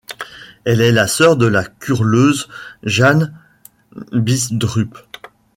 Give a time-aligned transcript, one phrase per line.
[0.65, 2.47] Elle est la sœur de la curleuse
[2.81, 3.39] Jane
[4.13, 4.97] Bidstrup.